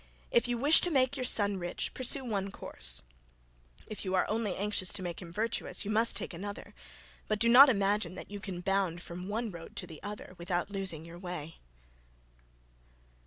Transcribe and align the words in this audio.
If 0.31 0.47
you 0.47 0.57
wish 0.57 0.81
to 0.81 0.89
make 0.89 1.15
your 1.15 1.23
son 1.25 1.59
rich, 1.59 1.93
pursue 1.93 2.25
one 2.25 2.49
course 2.49 3.03
if 3.85 4.03
you 4.03 4.15
are 4.15 4.27
only 4.27 4.55
anxious 4.55 4.91
to 4.93 5.03
make 5.03 5.21
him 5.21 5.31
virtuous, 5.31 5.85
you 5.85 5.91
must 5.91 6.17
take 6.17 6.33
another; 6.33 6.73
but 7.27 7.37
do 7.37 7.47
not 7.47 7.69
imagine 7.69 8.15
that 8.15 8.31
you 8.31 8.39
can 8.39 8.61
bound 8.61 9.03
from 9.03 9.27
one 9.27 9.51
road 9.51 9.75
to 9.75 9.85
the 9.85 10.01
other 10.01 10.33
without 10.39 10.71
losing 10.71 11.05
your 11.05 11.19
way. 11.19 11.59